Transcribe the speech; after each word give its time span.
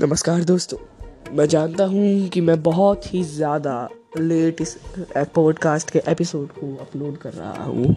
नमस्कार 0.00 0.42
दोस्तों, 0.44 0.78
मैं 1.34 1.46
जानता 1.48 1.84
हूँ 1.84 2.28
कि 2.28 2.40
मैं 2.40 2.62
बहुत 2.62 3.02
ही 3.12 3.22
ज़्यादा 3.24 3.88
लेट 4.18 4.60
इस 4.60 4.76
पॉडकास्ट 5.34 5.90
के 5.90 6.02
एपिसोड 6.08 6.48
को 6.48 6.66
अपलोड 6.76 7.16
कर 7.18 7.32
रहा 7.32 7.64
हूँ। 7.64 7.94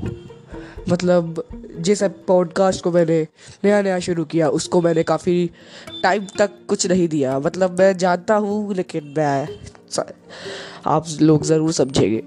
मतलब 0.89 1.43
जिस 1.79 2.03
पॉडकास्ट 2.27 2.83
को 2.83 2.91
मैंने 2.91 3.21
नया 3.63 3.81
नया 3.81 3.97
शुरू 3.99 4.25
किया, 4.25 4.49
उसको 4.49 4.81
मैंने 4.81 5.03
काफ़ी 5.03 5.49
टाइम 6.03 6.27
तक 6.37 6.51
कुछ 6.69 6.87
नहीं 6.87 7.07
दिया। 7.07 7.37
मतलब 7.39 7.77
मैं 7.79 7.97
जानता 7.97 8.35
हूँ, 8.35 8.73
लेकिन 8.75 9.13
मैं 9.17 9.47
आप 10.85 11.05
लोग 11.21 11.43
ज़रूर 11.43 11.71
समझेंगे, 11.71 12.21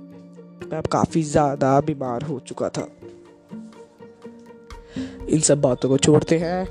मैं 0.72 0.82
काफ़ी 0.82 1.22
ज़्यादा 1.22 1.80
बीमार 1.80 2.22
हो 2.22 2.38
चुका 2.40 2.68
था। 2.68 2.88
इन 5.28 5.40
सब 5.40 5.60
बातों 5.60 5.88
को 5.88 5.98
छोड़ते 5.98 6.38
हैं। 6.38 6.66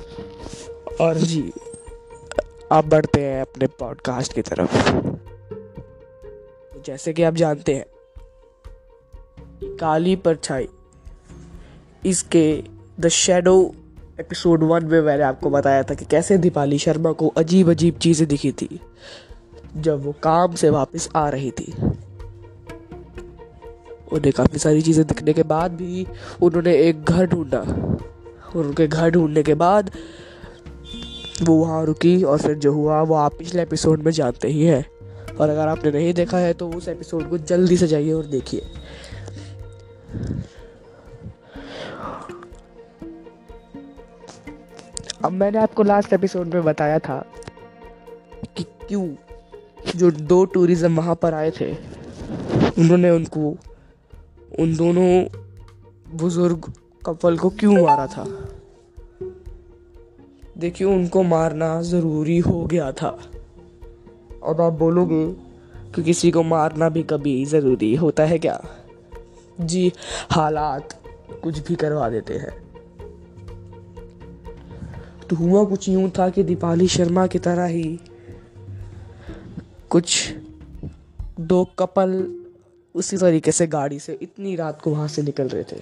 और 1.01 1.17
जी 1.17 1.41
आप 2.71 2.85
बढ़ते 2.85 3.21
हैं 3.21 3.41
अपने 3.41 3.67
पॉडकास्ट 3.67 4.33
की 4.33 4.41
तरफ़। 4.41 4.75
जैसे 6.85 7.13
कि 7.13 7.23
आप 7.23 7.33
जानते 7.33 7.73
हैं, 7.75 7.85
काली 9.77 10.15
परछाई, 10.15 10.67
इसके 12.05 12.63
द 12.99 13.07
शेडो 13.07 13.55
एपिसोड 14.19 14.63
वन 14.63 14.85
में 14.85 15.01
मैंने 15.01 15.23
आपको 15.23 15.49
बताया 15.49 15.83
था 15.83 15.93
कि 15.93 16.05
कैसे 16.05 16.37
दीपाली 16.37 16.77
शर्मा 16.77 17.11
को 17.11 17.27
अजीब 17.27 17.69
अजीब 17.69 17.97
चीज़ें 17.97 18.27
दिखी 18.27 18.51
थी, 18.51 18.79
जब 19.77 20.03
वो 20.05 20.11
काम 20.23 20.55
से 20.55 20.69
वापस 20.69 21.09
आ 21.15 21.27
रही 21.29 21.51
थी। 21.51 21.73
उन्हें 24.11 24.33
काफ़ी 24.33 24.59
सारी 24.59 24.81
चीज़ें 24.81 25.05
दिखने 25.07 25.33
के 25.33 25.43
बाद 25.43 25.71
भी 25.71 26.07
उन्होंने 26.41 26.75
एक 26.77 27.03
घर 27.03 27.25
ढूंढा 27.25 27.59
और 28.55 28.65
उनके 28.65 28.87
घर 28.87 29.09
ढूँढने 29.09 29.43
के 29.43 29.53
बाद 29.53 29.91
वो 31.43 31.55
वहाँ 31.55 31.83
रुकी 31.85 32.21
और 32.23 32.37
फिर 32.37 32.55
जो 32.55 32.71
हुआ, 32.73 33.01
वो 33.01 33.15
आप 33.15 33.37
पिछले 33.37 33.61
एपिसोड 33.61 34.01
में 34.03 34.11
जानते 34.11 34.47
ही 34.47 34.65
हैं। 34.65 34.85
और 35.31 35.49
अगर 35.49 35.67
आपने 35.67 35.91
नहीं 35.91 36.13
देखा 36.13 36.37
है 36.37 36.53
तो 36.53 36.69
उस 36.69 36.87
एपिसोड 36.87 37.29
को 37.29 37.37
जल्दी 37.37 37.77
से 37.77 37.87
जाइए 37.87 38.11
और 38.13 38.25
देखिए। 38.25 38.61
अब 45.25 45.31
मैंने 45.31 45.57
आपको 45.57 45.83
लास्ट 45.83 46.13
एपिसोड 46.13 46.53
में 46.53 46.63
बताया 46.63 46.99
था 46.99 47.17
कि 48.57 48.63
क्यों 48.87 49.07
जो 49.95 50.11
दो 50.11 50.43
टूरिज़्म 50.45 50.95
वहाँ 50.97 51.15
पर 51.15 51.33
आए 51.33 51.51
थे, 51.51 51.71
उन्होंने 52.79 53.09
उनको, 53.09 53.49
उन 54.59 54.75
दोनों 54.75 55.09
बुज़ुर्ग 56.17 56.71
कपल 57.05 57.37
को 57.37 57.49
क्यों 57.49 57.81
मारा 57.83 58.07
था? 58.07 58.25
देखिए, 60.57 60.87
उनको 60.87 61.23
मारना 61.23 61.81
ज़रूरी 61.81 62.37
हो 62.37 62.65
गया 62.65 62.91
था। 62.91 63.19
अब 64.47 64.61
आप 64.61 64.73
बोलोगे 64.73 65.33
कि 65.91 66.03
किसी 66.03 66.31
को 66.31 66.43
मारना 66.43 66.89
भी 66.89 67.03
कभी 67.03 67.45
ज़रूरी 67.45 67.95
होता 67.95 68.23
है 68.23 68.39
क्या? 68.39 68.65
जी, 69.61 69.93
हालात 70.31 71.01
कुछ 71.43 71.67
भी 71.67 71.75
करवा 71.75 72.09
देते 72.09 72.33
हैं। 72.33 72.71
तो 75.29 75.35
हुआ 75.35 75.63
कुछ 75.63 75.89
यूँ 75.89 76.09
था 76.09 76.29
कि 76.29 76.43
दीपाली 76.43 76.87
शर्मा 76.87 77.27
की 77.27 77.39
तरह 77.39 77.65
ही 77.65 77.99
कुछ 79.89 80.33
दो 81.39 81.69
कपल 81.79 82.35
उसी 82.95 83.17
तरीके 83.17 83.51
से 83.51 83.67
गाड़ी 83.67 83.99
से 83.99 84.19
इतनी 84.21 84.55
रात 84.55 84.81
को 84.81 84.91
वहाँ 84.91 85.07
से 85.07 85.21
निकल 85.21 85.47
रहे 85.47 85.63
थे। 85.63 85.81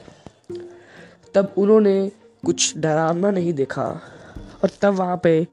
तब 1.34 1.54
उन्होंने 1.58 2.12
कुछ 2.46 2.78
डरावना 2.78 3.32
नहीं 3.32 3.54
देखा। 3.54 4.02
और 4.64 4.70
तब 4.82 4.94
वहाँ 4.94 5.20
पे 5.24 5.48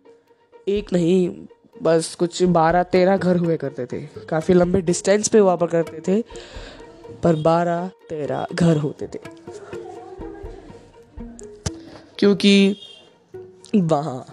एक 0.68 0.92
नहीं, 0.92 1.46
बस 1.82 2.14
कुछ 2.14 2.42
बारह, 2.42 2.82
तेरह 2.82 3.16
घर 3.16 3.36
हुए 3.36 3.56
करते 3.56 3.86
थे। 3.86 4.00
काफ़ी 4.28 4.54
लंबे 4.54 4.80
डिस्टेंस 4.80 5.28
पे 5.28 5.38
हुआ 5.38 5.56
करते 5.56 6.00
थे, 6.00 6.24
पर 7.22 7.36
बारह, 7.36 7.90
तेरह 8.08 8.46
घर 8.54 8.76
होते 8.76 9.06
थे। 9.06 9.18
क्योंकि 12.18 12.76
वहाँ 13.74 14.26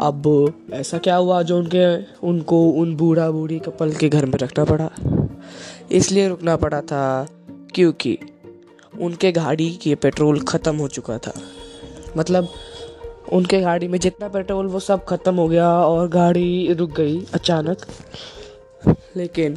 अब 0.00 0.52
ऐसा 0.72 0.98
क्या 0.98 1.16
हुआ 1.16 1.42
जो 1.42 1.58
उनके, 1.58 2.02
उनको 2.26 2.70
उन 2.70 2.96
बूढ़ा 2.96 3.30
बूढ़ी 3.30 3.58
कपल 3.58 3.92
के 3.92 4.08
घर 4.08 4.26
में 4.26 4.38
रखना 4.38 4.64
पड़ा? 4.64 4.90
इसलिए 5.92 6.28
रुकना 6.28 6.56
पड़ा 6.56 6.80
था 6.80 7.28
क्योंकि 7.74 8.18
उनके 9.00 9.32
गाड़ी 9.32 9.70
के 9.70 9.94
पेट्रोल 9.94 10.40
ख़त्म 10.40 10.76
हो 10.76 10.88
चुका 10.88 11.18
था। 11.18 11.32
मतलब 12.16 12.48
उनके 13.32 13.60
गाड़ी 13.60 13.88
में 13.88 13.98
जितना 13.98 14.28
पेट्रोल, 14.28 14.66
वो 14.66 14.80
सब 14.80 15.04
ख़त्म 15.04 15.34
हो 15.34 15.48
गया 15.48 15.68
और 15.78 16.08
गाड़ी 16.08 16.72
रुक 16.72 16.90
गई 16.92 17.24
अचानक। 17.34 17.86
लेकिन 19.16 19.56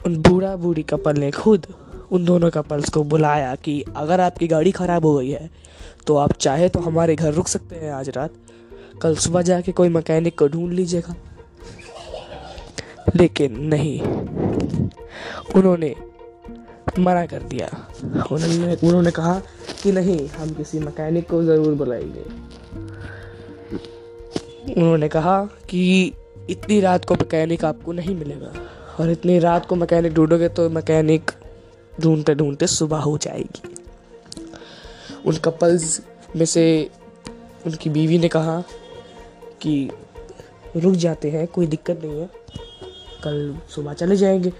उन 0.00 0.16
बूढ़ा 0.22 0.54
बूढ़ी 0.56 0.82
कपल 0.84 1.16
ने 1.16 1.30
खुद 1.32 1.66
उन 2.12 2.24
दोनों 2.24 2.50
कपल्स 2.50 2.88
को 2.90 3.02
बुलाया 3.04 3.54
कि 3.54 3.82
अगर 3.96 4.20
आपकी 4.20 4.46
गाड़ी 4.48 4.70
ख़राब 4.72 5.06
हो 5.06 5.14
गई 5.14 5.30
है 5.30 5.50
तो 6.06 6.16
आप 6.16 6.32
चाहे 6.32 6.68
तो 6.68 6.80
हमारे 6.80 7.14
घर 7.16 7.32
रुक 7.32 7.48
सकते 7.48 7.76
हैं 7.76 7.92
आज 7.92 8.08
रात। 8.08 8.34
कल 9.02 9.16
सुबह 9.16 9.42
जाके 9.42 9.72
कोई 9.72 9.88
मैकेनिक 9.88 10.38
को 10.38 10.48
ढूंढ 10.48 10.72
लीजिएगा। 10.72 11.14
लेकिन 13.16 13.58
नहीं, 13.64 14.00
उन्होंने 15.56 15.94
मना 16.98 17.24
कर 17.26 17.42
दिया। 17.42 17.68
उन्होंने 18.32 18.74
उन्होंने 18.76 19.10
कहा 19.10 19.40
कि 19.82 19.92
नहीं, 19.92 20.28
हम 20.28 20.50
किसी 20.50 20.78
मैकेनिक 20.78 21.28
को 21.30 21.42
ज़रूर 21.42 21.74
बुलाएँगे। 21.74 22.24
उन्होंने 24.74 25.08
कहा 25.08 25.44
कि 25.70 26.12
इतनी 26.50 26.80
रात 26.80 27.04
को 27.04 27.14
मैकेनिक 27.14 27.64
आपको 27.64 27.92
नहीं 27.92 28.14
मिलेगा 28.16 28.52
और 29.00 29.10
इतनी 29.10 29.38
रात 29.38 29.66
को 29.66 29.76
मैकेनिक 29.76 30.14
ढूंढोगे 30.14 30.48
तो 30.48 30.68
मैकेनिक 30.70 31.30
ढूंढते 32.00 32.34
ढूंढते 32.34 32.66
सुबह 32.66 32.98
हो 32.98 33.16
जाएगी। 33.18 33.74
उन 35.26 35.36
कपल्स 35.36 36.00
में 36.36 36.44
से 36.44 36.66
उनकी 37.66 37.90
बीवी 37.90 38.18
ने 38.18 38.28
कहा 38.28 38.60
कि 39.62 39.90
रुक 40.76 40.94
जाते 40.94 41.30
हैं, 41.30 41.46
कोई 41.46 41.66
दिक्कत 41.66 42.00
नहीं 42.04 42.20
है, 42.20 42.28
कल 43.24 43.56
सुबह 43.68 43.92
चले 43.92 44.16
जाएँगे। 44.16 44.52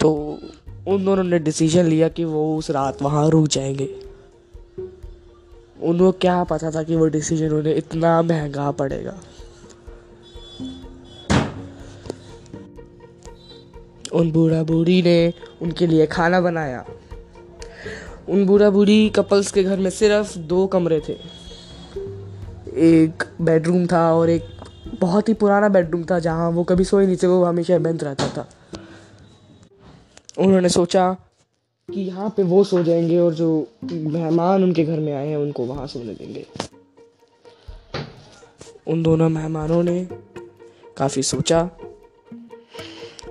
तो 0.00 0.38
उन 0.88 1.04
दोनों 1.04 1.24
ने 1.24 1.38
डिसीज़न 1.38 1.84
लिया 1.84 2.08
कि 2.08 2.24
वो 2.24 2.56
उस 2.56 2.70
रात 2.70 3.02
वहाँ 3.02 3.30
रुक 3.30 3.48
जाएँगे। 3.48 4.00
उनको 5.82 6.12
क्या 6.12 6.44
पता 6.44 6.70
था 6.70 6.82
कि 6.82 6.96
वो 6.96 7.06
डिसीज़न 7.06 7.50
उन्हें 7.50 7.76
इतना 7.76 8.22
महँगा 8.22 8.70
पड़ेगा। 8.70 9.18
उन 14.12 14.32
बूढ़ा 14.32 14.62
बूढ़ी 14.62 15.02
ने 15.02 15.32
उनके 15.62 15.86
लिए 15.86 16.06
खाना 16.06 16.40
बनाया। 16.40 16.84
उन 18.28 18.46
बूढ़ा 18.46 18.70
बूढ़ी 18.70 19.08
कपल्स 19.10 19.52
के 19.52 19.62
घर 19.62 19.76
में 19.76 19.90
सिर्फ़ 19.90 20.38
दो 20.38 20.66
कमरे 20.66 21.00
थे। 21.08 21.12
एक 22.76 23.24
बेडरूम 23.40 23.86
था 23.86 24.14
और 24.14 24.30
एक 24.30 24.44
बहुत 25.00 25.28
ही 25.28 25.34
पुराना 25.34 25.68
बेडरूम 25.68 26.04
था 26.04 26.18
जहाँ 26.18 26.50
वो 26.50 26.64
कभी 26.64 26.84
सोए 26.84 27.06
नहीं 27.06 27.16
थे, 27.16 27.26
वो 27.26 27.44
हमेशा 27.44 27.78
बंद 27.78 28.04
रहता 28.04 28.28
था। 28.28 28.48
उन्होंने 30.38 30.68
सोचा 30.68 31.12
कि 31.88 32.00
यहाँ 32.00 32.28
पे 32.36 32.42
वो 32.42 32.62
सो 32.64 32.82
जाएँगे 32.82 33.18
और 33.18 33.34
जो 33.34 33.48
मेहमान 33.84 34.64
उनके 34.64 34.84
घर 34.84 34.98
में 35.00 35.12
आए 35.14 35.28
हैं 35.28 35.36
उनको 35.36 35.64
वहाँ 35.64 35.86
सोने 35.86 36.14
देंगे। 36.14 36.46
उन 38.86 39.02
दोनों 39.02 39.28
मेहमानों 39.28 39.82
ने 39.82 40.08
काफ़ी 40.96 41.22
सोचा 41.22 41.70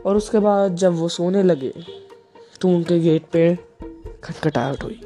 और 0.05 0.17
उसके 0.17 0.39
बाद 0.39 0.75
जब 0.75 0.95
वो 0.95 1.07
सोने 1.09 1.43
लगे 1.43 1.73
तो 2.61 2.69
उनके 2.69 2.99
गेट 2.99 3.25
पे 3.31 3.57
खटखटाहट 4.23 4.83
हुई। 4.83 4.99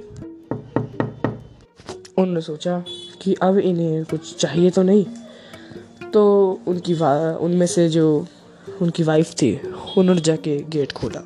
उन्होंने 2.18 2.42
सोचा 2.42 2.84
कि 3.22 3.34
अब 3.34 3.58
इन्हें 3.58 4.04
कुछ 4.06 4.36
चाहिए 4.36 4.70
तो 4.70 4.84
नहीं 4.84 5.06
तो 6.14 6.24
उनकी 6.68 6.94
उनमें 7.46 7.68
से 7.68 7.90
जो 7.90 8.08
उनकी 8.82 9.04
वाइफ 9.04 9.34
थी 9.34 9.56
उन्होंने 9.98 10.22
जाके 10.22 10.58
गेट 10.70 10.92
खोला। 10.92 11.24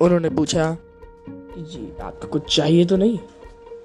उन्होंने 0.00 0.30
पूछा 0.30 0.76
जी 1.58 1.92
आपको 2.02 2.28
कुछ 2.28 2.56
चाहिए 2.56 2.84
तो 2.84 2.96
नहीं? 2.96 3.18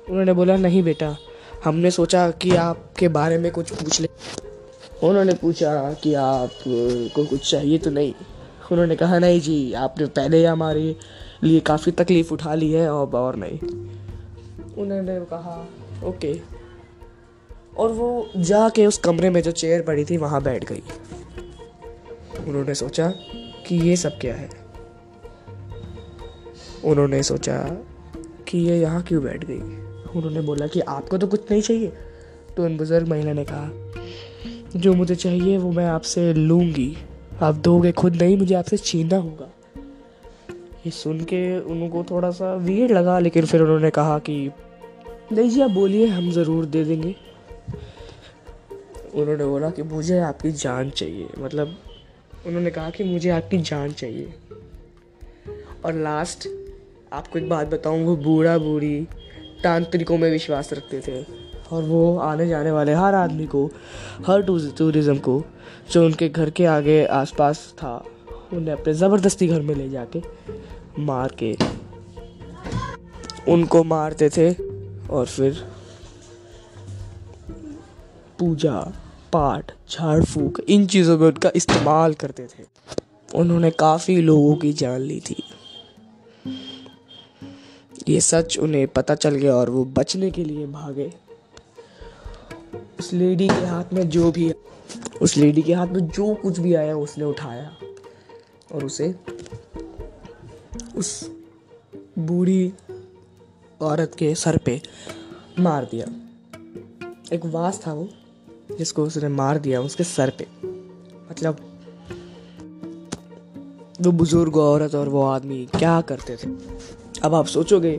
उन्होंने 0.09 0.33
बोला, 0.33 0.57
नहीं 0.57 0.83
बेटा, 0.83 1.17
हमने 1.65 1.91
सोचा 1.91 2.31
कि 2.31 2.55
आपके 2.55 3.07
बारे 3.07 3.37
में 3.37 3.51
कुछ 3.51 3.71
पूछ 3.71 4.01
ले। 4.01 4.09
उन्होंने 5.03 5.33
पूछा 5.33 5.93
कि 5.93 6.13
आप 6.13 6.49
को 7.15 7.25
कुछ 7.25 7.51
चाहिए 7.51 7.77
तो 7.77 7.89
नहीं। 7.89 8.13
उन्होंने 8.71 8.95
कहा, 8.95 9.19
नहीं 9.19 9.41
जी, 9.41 9.73
आपने 9.73 10.05
पहले 10.05 10.37
ही 10.37 10.43
हमारे 10.43 10.95
लिए 11.43 11.59
काफ़ी 11.59 11.91
तकलीफ़ 11.91 12.33
उठा 12.33 12.55
ली 12.55 12.71
है 12.71 12.89
और 12.89 13.11
और 13.15 13.35
नहीं। 13.35 13.59
उन्होंने 14.77 15.19
कहा, 15.19 15.67
ओके। 16.03 16.41
और 17.77 17.91
वो 17.91 18.29
जाके 18.37 18.85
उस 18.85 18.97
कमरे 18.97 19.29
में 19.29 19.41
जो 19.41 19.51
चेयर 19.51 19.81
पड़ी 19.81 20.05
थी, 20.05 20.17
वहाँ 20.17 20.43
बैठ 20.43 20.65
गई। 20.65 20.83
उन्होंने 22.47 22.75
सोचा 22.75 23.09
कि 23.67 23.89
ये 23.89 23.95
सब 23.95 24.19
क्या 24.19 24.35
है? 24.35 24.70
उन्होंने 26.85 27.23
सोचा 27.23 27.57
कि 28.47 28.57
ये 28.57 28.79
यहाँ 28.79 29.03
क्यों 29.03 29.23
बैठ 29.23 29.45
गई? 29.45 29.59
उन्होंने 30.15 30.41
बोला 30.41 30.67
कि 30.67 30.79
आपको 30.79 31.17
तो 31.17 31.27
कुछ 31.27 31.51
नहीं 31.51 31.61
चाहिए। 31.61 31.93
तो 32.57 32.63
उन 32.63 32.77
बुज़ुर्ग 32.77 33.07
महिला 33.07 33.33
ने 33.33 33.45
कहा, 33.49 33.71
जो 34.75 34.93
मुझे 34.93 35.15
चाहिए 35.15 35.57
वो 35.57 35.71
मैं 35.71 35.85
आपसे 35.85 36.33
लूँगी। 36.33 36.97
आप 37.41 37.55
दोगे 37.55 37.91
खुद 37.91 38.15
नहीं, 38.15 38.37
मुझे 38.37 38.55
आपसे 38.55 38.77
छीनना 38.77 39.17
होगा। 39.17 39.49
ये 40.85 40.91
सुन 40.91 41.19
के 41.19 41.59
उनको 41.59 42.03
थोड़ा 42.03 42.31
सा 42.31 42.55
वीर 42.55 42.97
लगा, 42.97 43.19
लेकिन 43.19 43.45
फिर 43.45 43.61
उन्होंने 43.61 43.89
कहा 43.89 44.19
कि, 44.19 44.51
नहीं 45.31 45.49
जी, 45.49 45.61
आप 45.61 45.71
बोलिए, 45.71 46.07
हम 46.07 46.31
ज़रूर 46.31 46.65
दे 46.65 46.83
देंगे। 46.83 47.15
उन्होंने 49.15 49.45
बोला 49.45 49.69
कि, 49.69 49.83
मुझे 49.83 50.19
आपकी 50.19 50.51
जान 50.51 50.89
चाहिए। 50.89 51.27
मतलब 51.39 51.77
उन्होंने 52.47 52.71
कहा 52.71 52.89
कि, 52.89 53.03
मुझे 53.03 53.29
आपकी 53.29 53.57
जान 53.57 53.91
चाहिए। 53.91 54.33
और 55.85 55.93
लास्ट 55.93 56.47
आपको 57.13 57.39
एक 57.39 57.49
बात 57.49 57.67
बताऊँ, 57.67 58.03
वो 58.05 58.15
बूढ़ा 58.15 58.57
बूढ़ी 58.57 59.07
तांत्रिकों 59.63 60.17
में 60.17 60.29
विश्वास 60.31 60.73
रखते 60.73 60.99
थे। 61.07 61.23
और 61.71 61.83
वो 61.83 62.17
आने 62.17 62.47
जाने 62.47 62.71
वाले 62.71 62.93
हर 62.93 63.15
आदमी 63.15 63.45
को, 63.45 63.65
हर 64.27 64.41
टूरिज़्म 64.41 65.17
को, 65.17 65.43
जो 65.91 66.05
उनके 66.05 66.29
घर 66.29 66.49
के 66.49 66.65
आगे 66.65 67.05
आसपास 67.05 67.73
था, 67.77 67.93
उन्हें 68.53 68.73
अपने 68.75 68.93
ज़बरदस्ती 68.93 69.47
घर 69.47 69.61
में 69.61 69.75
ले 69.75 69.89
जाके 69.89 70.21
मार 70.99 71.35
के 71.43 71.55
उनको 73.47 73.83
मारते 73.83 74.29
थे। 74.29 74.51
और 75.09 75.25
फिर 75.25 75.63
पूजा, 78.39 78.79
पाठ 79.33 79.71
झाड़ 79.89 80.23
फूक 80.23 80.59
इन 80.69 80.85
चीज़ों 80.87 81.17
में 81.17 81.27
उनका 81.27 81.51
इस्तेमाल 81.55 82.13
करते 82.13 82.43
थे। 82.43 82.63
उन्होंने 83.35 83.71
काफ़ी 83.71 84.21
लोगों 84.21 84.55
की 84.55 84.73
जान 84.73 85.01
ली 85.01 85.19
थी। 85.19 85.43
ये 88.11 88.21
सच 88.21 88.57
उन्हें 88.59 88.87
पता 88.87 89.15
चल 89.15 89.35
गया 89.35 89.55
और 89.55 89.69
वो 89.69 89.85
बचने 89.85 90.31
के 90.31 90.43
लिए 90.43 90.67
भागे। 90.67 91.13
उस 92.99 93.13
लेडी 93.13 93.47
के 93.47 93.65
हाथ 93.65 93.93
में 93.93 94.09
जो 94.09 94.31
भी 94.31 94.53
उस 95.21 95.37
लेडी 95.37 95.61
के 95.61 95.73
हाथ 95.73 95.87
में 95.87 96.07
जो 96.07 96.35
कुछ 96.35 96.59
भी 96.59 96.73
आया, 96.73 96.97
उसने 96.97 97.23
उठाया। 97.23 97.71
और 98.75 98.85
उसे 98.85 99.15
उस 100.95 101.31
बूढ़ी 102.19 102.73
औरत 103.81 104.15
के 104.17 104.35
सर 104.35 104.57
पे 104.57 104.81
मार 105.59 105.85
दिया। 105.85 106.05
एक 107.33 107.45
वास 107.45 107.81
था 107.87 107.93
वो, 107.93 108.09
जिसको 108.77 109.03
उसने 109.03 109.29
मार 109.29 109.59
दिया 109.59 109.81
उसके 109.81 110.03
सर 110.03 110.29
पे। 110.29 110.47
मतलब 111.31 111.79
वो 114.01 114.11
बुज़ुर्ग 114.11 114.57
औरत 114.57 114.95
और 114.95 115.09
वो 115.09 115.23
आदमी 115.23 115.65
क्या 115.65 116.01
करते 116.01 116.35
थे? 116.35 116.47
अब 117.23 117.35
आप 117.35 117.45
सोचोगे 117.47 117.91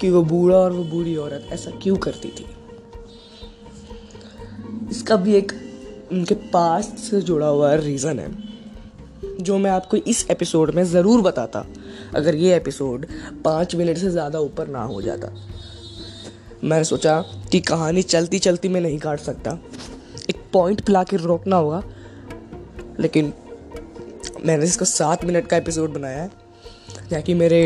कि 0.00 0.10
वो 0.10 0.22
बूढ़ा 0.22 0.56
और 0.56 0.72
वो 0.72 0.82
बूढ़ी 0.84 1.14
औरत 1.16 1.48
ऐसा 1.52 1.70
क्यों 1.82 1.96
करती 1.96 2.28
थी? 2.30 2.46
इसका 4.90 5.16
भी 5.16 5.34
एक 5.34 5.52
उनके 6.12 6.34
पास्ट 6.52 6.96
से 7.00 7.20
जुड़ा 7.20 7.46
हुआ 7.46 7.74
रीज़न 7.74 8.18
है, 8.18 8.28
जो 9.40 9.58
मैं 9.58 9.70
आपको 9.70 9.96
इस 9.96 10.26
एपिसोड 10.30 10.70
में 10.70 10.82
ज़रूर 10.84 11.20
बताता, 11.22 11.64
अगर 12.14 12.34
ये 12.34 12.54
एपिसोड 12.56 13.06
पाँच 13.44 13.74
मिनट 13.76 13.98
से 13.98 14.10
ज़्यादा 14.10 14.38
ऊपर 14.40 14.68
ना 14.68 14.82
हो 14.82 15.00
जाता। 15.02 15.32
मैंने 16.64 16.84
सोचा 16.84 17.20
कि 17.52 17.60
कहानी 17.62 18.02
चलती 18.04 18.38
चलती 18.38 18.68
मैं 18.68 18.80
नहीं 18.80 18.98
काट 18.98 19.20
सकता। 19.20 19.58
एक 20.30 20.42
पॉइंट 20.52 20.80
पिला 20.80 21.02
के 21.04 21.16
रोकना 21.16 21.56
होगा, 21.56 21.82
लेकिन 23.00 23.32
मैंने 24.46 24.64
इसको 24.64 24.84
सात 24.84 25.24
मिनट 25.24 25.46
का 25.46 25.56
एपिसोड 25.56 25.92
बनाया 25.92 26.22
है 26.22 26.30
ताकि 27.10 27.34
मेरे 27.34 27.60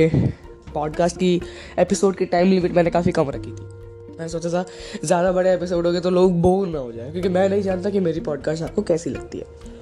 पॉडकास्ट 0.76 1.16
की 1.16 1.40
एपिसोड 1.78 2.16
की 2.16 2.26
टाइम 2.26 2.50
लिमिट 2.50 2.72
मैंने 2.72 2.90
काफ़ी 2.90 3.12
कम 3.12 3.30
रखी 3.30 3.50
थी। 3.50 4.16
मैं 4.18 4.28
सोचा 4.28 4.48
था, 4.48 4.64
ज़्यादा 5.04 5.32
बड़े 5.32 5.52
एपिसोड 5.54 5.86
हो 5.86 5.92
गए 5.92 6.00
तो 6.00 6.10
लोग 6.10 6.40
बोर 6.42 6.66
ना 6.68 6.78
हो 6.78 6.92
जाए, 6.92 7.10
क्योंकि 7.10 7.28
मैं 7.28 7.48
नहीं 7.48 7.62
जानता 7.62 7.90
कि 7.90 8.00
मेरी 8.00 8.20
पॉडकास्ट 8.22 8.62
आपको 8.62 8.82
कैसी 8.82 9.10
लगती 9.10 9.38
है। 9.38 9.74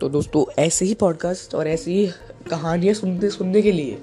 तो 0.00 0.08
दोस्तों, 0.08 0.44
ऐसे 0.58 0.84
ही 0.84 0.94
पॉडकास्ट 0.94 1.54
और 1.54 1.68
ऐसी 1.68 1.94
ही 1.94 2.06
कहानियाँ 2.50 2.94
सुनते 2.94 3.30
सुनने 3.30 3.62
के 3.62 3.72
लिए 3.72 3.98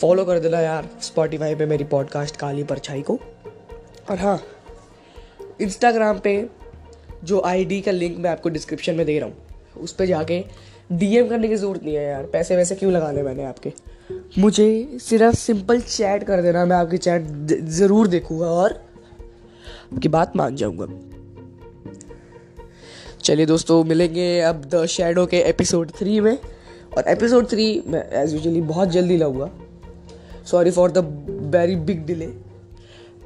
फॉलो 0.00 0.24
कर 0.24 0.38
देना 0.40 0.60
यार 0.60 0.88
स्पॉटीफाई 1.02 1.54
पे 1.54 1.66
मेरी 1.66 1.84
पॉडकास्ट 1.86 2.36
काली 2.36 2.64
परछाई 2.64 3.02
को। 3.02 3.18
और 4.10 4.18
हाँ 4.18 4.40
इंस्टाग्राम 5.60 6.18
पे 6.18 6.34
जो 7.24 7.40
आईडी 7.46 7.80
का 7.80 7.92
लिंक 7.92 8.18
मैं 8.18 8.30
आपको 8.30 8.48
डिस्क्रिप्शन 8.48 8.94
में 8.94 9.04
दे 9.06 9.18
रहा 9.18 9.28
हूँ, 9.28 9.36
उस 9.76 9.92
पर 9.92 10.06
जाके 10.06 10.44
डीएम 10.92 11.28
करने 11.28 11.48
की 11.48 11.56
ज़रूरत 11.56 11.82
नहीं 11.84 11.94
है 11.94 12.04
यार। 12.04 12.22
पैसे 12.22 12.56
वैसे 12.56 12.74
क्यों 12.74 12.92
लगाने 12.92 13.22
मैंने 13.22 13.44
आपके? 13.44 13.72
मुझे 14.38 14.98
सिर्फ़ 15.00 15.36
सिंपल 15.36 15.80
चैट 15.80 16.24
कर 16.24 16.42
देना, 16.42 16.64
मैं 16.64 16.76
आपकी 16.76 16.98
चैट 16.98 17.26
ज़रूर 17.70 18.08
देखूँगा 18.08 18.46
और 18.46 18.72
आपकी 19.92 20.08
बात 20.08 20.36
मान 20.36 20.56
जाऊँगा। 20.56 20.86
चलिए 23.22 23.46
दोस्तों, 23.46 23.82
मिलेंगे 23.84 24.40
अब 24.40 24.64
द 24.64 24.84
शेडो 24.86 25.26
के 25.26 25.40
एपिसोड 25.40 25.90
थ्री 25.90 26.20
में। 26.20 26.36
और 26.96 27.08
एपिसोड 27.08 27.48
थ्री 27.48 27.82
मैं 27.86 28.02
एज 28.22 28.32
यूजली 28.34 28.60
बहुत 28.60 28.88
जल्दी 28.88 29.16
लाऊँगा। 29.16 29.50
Sorry 30.46 30.70
for 30.70 30.90
the 30.90 30.98
very 31.54 31.76
big 31.76 32.04
delay 32.06 32.26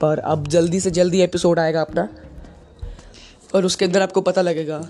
पर 0.01 0.19
अब 0.19 0.47
जल्दी 0.49 0.81
से 0.81 0.91
जल्दी 0.91 1.21
एपिसोड 1.21 1.59
आएगा 1.59 1.81
अपना। 1.81 2.09
और 3.55 3.65
उसके 3.65 3.85
अंदर 3.85 4.03
आपको 4.03 4.21
पता 4.21 4.43
लगेगा 4.43 4.81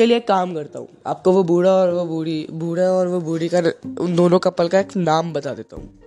चलिए 0.00 0.16
एक 0.16 0.28
काम 0.28 0.54
करता 0.54 0.78
हूँ। 0.78 0.88
आपको 1.06 1.32
वो 1.32 1.42
बूढ़ा 1.44 1.70
और 1.70 1.90
वो 1.90 2.04
बूढ़ी, 2.04 2.46
बूढ़ा 2.50 2.82
और 2.82 3.08
वो 3.08 3.20
बूढ़ी 3.20 3.50
का, 3.54 3.58
उन 4.00 4.16
दोनों 4.16 4.38
कपल 4.38 4.68
का 4.68 4.80
एक 4.80 4.96
नाम 4.96 5.32
बता 5.32 5.54
देता 5.54 5.76
हूँ। 5.76 5.98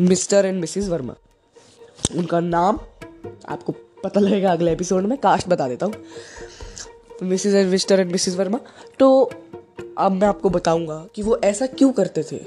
Mr 0.00 0.46
and 0.46 0.60
Mrs 0.60 0.88
Verma. 0.88 1.14
उनका 2.16 2.40
नाम 2.40 2.78
आपको 3.48 3.74
पता 4.04 4.20
लगेगा 4.20 4.52
अगले 4.52 4.72
एपिसोड 4.72 5.02
में, 5.02 5.18
कास्ट 5.18 5.48
बता 5.48 5.68
देता 5.68 5.86
हूँ। 5.86 5.94
Mrs 7.22 7.54
and, 7.54 7.70
Mr 7.70 8.00
and 8.00 8.12
Mrs 8.12 8.36
Verma. 8.36 8.60
तो 8.98 9.30
अब 9.98 10.12
मैं 10.12 10.28
आपको 10.28 10.50
बताऊँगा 10.50 11.06
कि 11.14 11.22
वो 11.22 11.40
ऐसा 11.44 11.66
क्यों 11.66 11.92
करते 11.92 12.24
थे? 12.32 12.40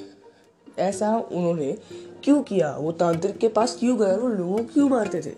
ऐसा 0.79 1.17
उन्होंने 1.17 1.77
क्यों 2.23 2.43
किया? 2.43 2.75
वो 2.75 2.91
तांत्रिक 2.91 3.37
के 3.37 3.47
पास 3.47 3.77
क्यों 3.79 3.99
गए 3.99 4.17
वो 4.17 4.27
लोगों 4.27 4.57
क्यों 4.57 4.89
मारते 4.89 5.21
थे? 5.21 5.35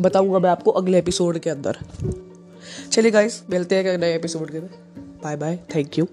बताऊँगा 0.00 0.38
मैं 0.38 0.50
आपको 0.50 0.70
अगले 0.70 0.98
एपिसोड 0.98 1.38
के 1.38 1.50
अंदर। 1.50 1.78
चलिए 2.92 3.10
गाइस 3.10 3.42
मिलते 3.50 3.76
हैं 3.76 3.98
नए 3.98 4.14
एपिसोड 4.14 4.50
के 4.50 4.60
में 4.60 4.70
बाय 5.24 5.36
बाय 5.36 5.58
थैंक 5.74 5.98
यू 5.98 6.06